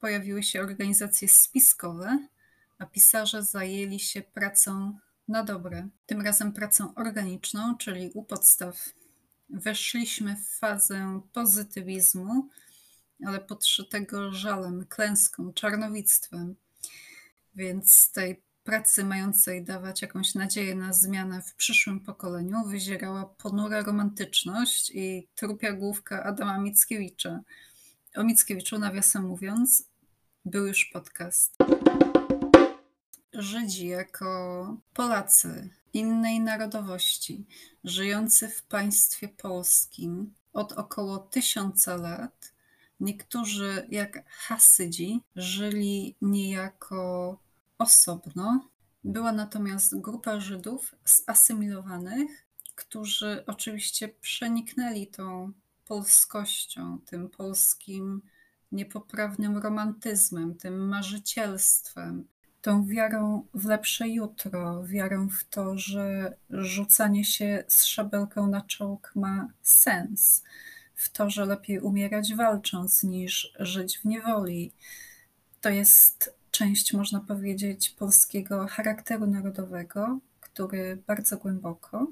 Pojawiły 0.00 0.42
się 0.42 0.60
organizacje 0.60 1.28
spiskowe, 1.28 2.28
a 2.78 2.86
pisarze 2.86 3.42
zajęli 3.42 4.00
się 4.00 4.22
pracą 4.22 4.98
na 5.28 5.44
dobre. 5.44 5.88
Tym 6.06 6.20
razem 6.20 6.52
pracą 6.52 6.94
organiczną, 6.94 7.76
czyli 7.76 8.10
u 8.14 8.24
podstaw 8.24 8.92
weszliśmy 9.52 10.36
w 10.36 10.58
fazę 10.58 11.20
pozytywizmu, 11.32 12.48
ale 13.26 13.40
podszytego 13.40 14.32
żalem, 14.32 14.86
klęską, 14.86 15.52
czarnowictwem. 15.52 16.54
Więc 17.54 18.12
tej 18.12 18.42
pracy 18.64 19.04
mającej 19.04 19.64
dawać 19.64 20.02
jakąś 20.02 20.34
nadzieję 20.34 20.74
na 20.74 20.92
zmianę 20.92 21.42
w 21.42 21.54
przyszłym 21.54 22.00
pokoleniu 22.00 22.64
wyzierała 22.64 23.24
ponura 23.24 23.82
romantyczność 23.82 24.90
i 24.94 25.28
trupia 25.34 25.72
główka 25.72 26.24
Adama 26.24 26.58
Mickiewicza. 26.58 27.40
O 28.16 28.24
Mickiewiczu, 28.24 28.78
nawiasem 28.78 29.24
mówiąc, 29.24 29.84
był 30.44 30.66
już 30.66 30.84
podcast. 30.84 31.56
Żydzi 33.32 33.86
jako 33.86 34.76
Polacy 34.94 35.70
innej 35.94 36.40
narodowości, 36.40 37.44
żyjący 37.84 38.48
w 38.48 38.62
państwie 38.62 39.28
polskim 39.28 40.34
od 40.52 40.72
około 40.72 41.18
tysiąca 41.18 41.96
lat, 41.96 42.52
niektórzy 43.00 43.86
jak 43.90 44.24
Hasydzi 44.26 45.20
żyli 45.36 46.14
niejako 46.22 47.38
osobno. 47.78 48.68
Była 49.04 49.32
natomiast 49.32 50.00
grupa 50.00 50.40
Żydów 50.40 50.94
zasymilowanych, 51.04 52.46
którzy 52.74 53.44
oczywiście 53.46 54.08
przeniknęli 54.08 55.06
tą 55.06 55.52
polskością, 55.84 56.98
tym 57.06 57.28
polskim 57.28 58.22
niepoprawnym 58.72 59.56
romantyzmem, 59.56 60.54
tym 60.54 60.88
marzycielstwem, 60.88 62.28
tą 62.62 62.86
wiarą 62.86 63.46
w 63.54 63.64
lepsze 63.64 64.08
jutro, 64.08 64.84
wiarą 64.84 65.28
w 65.28 65.44
to, 65.44 65.78
że 65.78 66.36
rzucanie 66.50 67.24
się 67.24 67.64
z 67.68 67.84
szabelką 67.84 68.46
na 68.46 68.60
czołg 68.60 69.12
ma 69.14 69.48
sens, 69.62 70.42
w 70.94 71.08
to, 71.08 71.30
że 71.30 71.46
lepiej 71.46 71.80
umierać 71.80 72.34
walcząc 72.34 73.02
niż 73.02 73.52
żyć 73.58 73.98
w 73.98 74.04
niewoli. 74.04 74.72
To 75.60 75.70
jest 75.70 76.34
część, 76.50 76.92
można 76.92 77.20
powiedzieć, 77.20 77.90
polskiego 77.90 78.66
charakteru 78.66 79.26
narodowego, 79.26 80.18
który 80.40 81.02
bardzo 81.06 81.36
głęboko 81.36 82.06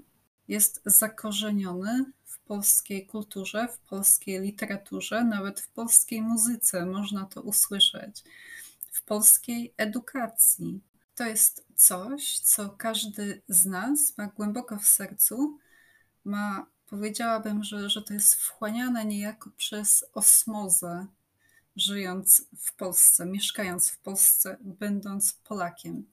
jest 0.49 0.83
zakorzeniony 0.85 2.05
w 2.25 2.39
polskiej 2.39 3.07
kulturze, 3.07 3.69
w 3.69 3.79
polskiej 3.79 4.41
literaturze, 4.41 5.25
nawet 5.25 5.61
w 5.61 5.69
polskiej 5.69 6.23
muzyce. 6.23 6.87
Można 6.87 7.27
to 7.27 7.43
usłyszeć 7.43 8.25
w 8.99 9.03
polskiej 9.03 9.75
edukacji. 9.77 10.81
To 11.15 11.27
jest 11.27 11.67
coś, 11.75 12.39
co 12.39 12.69
każdy 12.69 13.43
z 13.49 13.67
nas 13.67 14.19
ma 14.19 14.27
głęboko 14.27 14.79
w 14.79 14.87
sercu, 14.87 15.59
ma, 16.25 16.67
powiedziałabym, 16.87 17.65
że, 17.65 17.91
że 17.91 18.03
to 18.03 18.15
jest 18.15 18.35
wchłaniane 18.35 19.05
niejako 19.05 19.51
przez 19.57 20.05
osmozę, 20.15 21.07
żyjąc 21.77 22.43
w 22.59 22.73
Polsce, 22.73 23.27
mieszkając 23.27 23.91
w 23.91 23.99
Polsce, 23.99 24.57
będąc 24.61 25.33
Polakiem. 25.33 26.07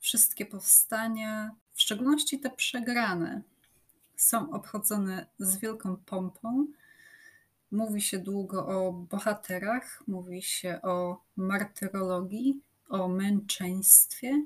Wszystkie 0.00 0.46
powstania, 0.46 1.50
w 1.72 1.80
szczególności 1.80 2.40
te 2.40 2.50
przegrane, 2.50 3.42
są 4.16 4.50
obchodzone 4.50 5.26
z 5.38 5.56
wielką 5.56 5.96
pompą, 5.96 6.66
Mówi 7.74 8.02
się 8.02 8.18
długo 8.18 8.66
o 8.66 8.92
bohaterach, 8.92 10.02
mówi 10.06 10.42
się 10.42 10.82
o 10.82 11.22
martyrologii, 11.36 12.60
o 12.88 13.08
męczeństwie, 13.08 14.44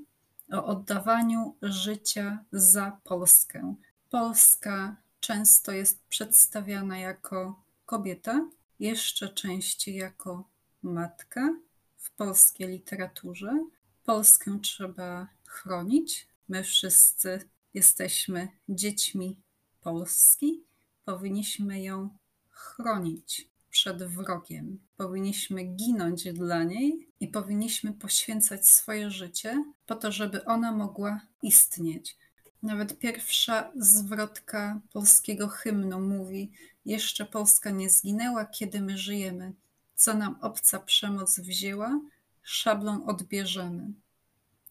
o 0.52 0.64
oddawaniu 0.64 1.56
życia 1.62 2.44
za 2.52 3.00
Polskę. 3.04 3.74
Polska 4.10 4.96
często 5.20 5.72
jest 5.72 6.02
przedstawiana 6.08 6.98
jako 6.98 7.62
kobieta, 7.86 8.48
jeszcze 8.78 9.28
częściej 9.28 9.96
jako 9.96 10.48
matka 10.82 11.54
w 11.96 12.10
polskiej 12.10 12.68
literaturze. 12.68 13.66
Polskę 14.04 14.58
trzeba 14.62 15.28
chronić. 15.46 16.28
My 16.48 16.62
wszyscy 16.64 17.48
jesteśmy 17.74 18.48
dziećmi 18.68 19.36
Polski. 19.80 20.64
Powinniśmy 21.04 21.82
ją 21.82 22.10
chronić 22.58 23.48
przed 23.70 24.02
wrogiem. 24.02 24.78
Powinniśmy 24.96 25.64
ginąć 25.64 26.32
dla 26.32 26.64
niej 26.64 27.08
i 27.20 27.28
powinniśmy 27.28 27.92
poświęcać 27.92 28.68
swoje 28.68 29.10
życie 29.10 29.64
po 29.86 29.94
to, 29.94 30.12
żeby 30.12 30.44
ona 30.44 30.72
mogła 30.72 31.20
istnieć. 31.42 32.16
Nawet 32.62 32.98
pierwsza 32.98 33.72
zwrotka 33.76 34.80
polskiego 34.92 35.48
hymnu 35.48 36.00
mówi: 36.00 36.52
Jeszcze 36.84 37.24
Polska 37.26 37.70
nie 37.70 37.90
zginęła, 37.90 38.44
kiedy 38.44 38.80
my 38.80 38.98
żyjemy. 38.98 39.52
Co 39.94 40.14
nam 40.14 40.38
obca 40.40 40.78
przemoc 40.78 41.40
wzięła, 41.40 42.00
szablą 42.42 43.06
odbierzemy. 43.06 43.92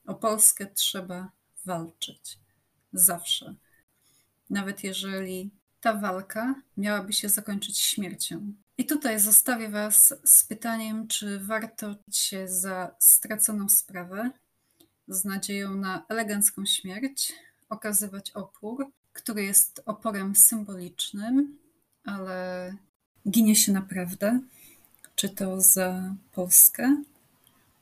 O 0.05 0.15
Polskę 0.15 0.65
trzeba 0.65 1.31
walczyć. 1.65 2.39
Zawsze. 2.93 3.55
Nawet 4.49 4.83
jeżeli 4.83 5.51
ta 5.81 5.93
walka 5.93 6.55
miałaby 6.77 7.13
się 7.13 7.29
zakończyć 7.29 7.79
śmiercią. 7.79 8.53
I 8.77 8.85
tutaj 8.85 9.19
zostawię 9.19 9.69
Was 9.69 10.13
z 10.25 10.43
pytaniem, 10.43 11.07
czy 11.07 11.39
warto 11.39 11.95
się 12.11 12.47
za 12.47 12.95
straconą 12.99 13.69
sprawę, 13.69 14.31
z 15.07 15.25
nadzieją 15.25 15.75
na 15.75 16.05
elegancką 16.09 16.65
śmierć, 16.65 17.33
okazywać 17.69 18.31
opór, 18.31 18.91
który 19.13 19.43
jest 19.43 19.81
oporem 19.85 20.35
symbolicznym, 20.35 21.57
ale 22.03 22.73
ginie 23.29 23.55
się 23.55 23.71
naprawdę, 23.71 24.39
czy 25.15 25.29
to 25.29 25.61
za 25.61 26.15
Polskę, 26.31 27.03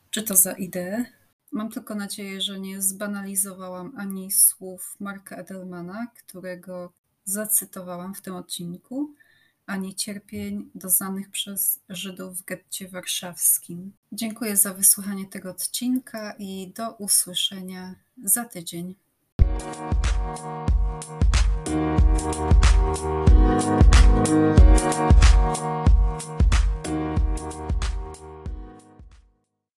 czy 0.10 0.24
to 0.24 0.36
za 0.36 0.54
ideę. 0.54 1.06
Mam 1.52 1.72
tylko 1.72 1.96
nadzieję, 1.96 2.42
że 2.42 2.60
nie 2.60 2.82
zbanalizowałam 2.82 3.94
ani 3.98 4.32
słów 4.32 4.96
Marka 5.00 5.36
Edelmana, 5.36 6.08
którego 6.18 6.94
zacytowałam 7.26 8.16
w 8.16 8.22
tym 8.22 8.36
odcinku, 8.36 9.14
ani 9.66 9.96
cierpień 9.96 10.70
doznanych 10.76 11.30
przez 11.30 11.80
Żydów 11.90 12.42
w 12.42 12.46
getcie 12.46 12.88
warszawskim. 12.88 13.92
Dziękuję 14.12 14.58
za 14.58 14.74
wysłuchanie 14.74 15.26
tego 15.26 15.50
odcinka 15.50 16.36
i 16.40 16.74
do 16.76 16.92
usłyszenia 16.92 17.96
za 18.24 18.46
tydzień. 18.46 18.96